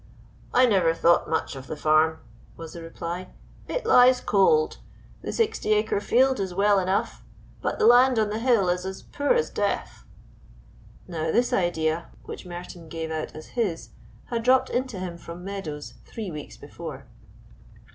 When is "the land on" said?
7.77-8.31